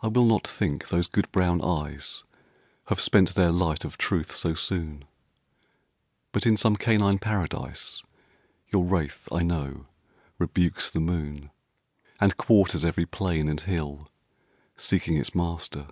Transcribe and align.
I 0.00 0.06
will 0.06 0.26
not 0.26 0.46
think 0.46 0.86
those 0.90 1.08
good 1.08 1.32
brown 1.32 1.60
eyes 1.60 2.22
Have 2.84 3.00
spent 3.00 3.34
their 3.34 3.50
light 3.50 3.84
of 3.84 3.98
truth 3.98 4.30
so 4.36 4.54
soon; 4.54 5.06
But 6.30 6.46
in 6.46 6.56
some 6.56 6.76
canine 6.76 7.18
Paradise 7.18 8.04
Your 8.72 8.84
wraith, 8.84 9.26
I 9.32 9.42
know, 9.42 9.86
rebukes 10.38 10.88
the 10.88 11.00
moon, 11.00 11.50
And 12.20 12.36
quarters 12.36 12.84
every 12.84 13.06
plain 13.06 13.48
and 13.48 13.60
hill 13.60 14.08
Seeking 14.76 15.16
its 15.16 15.34
master. 15.34 15.88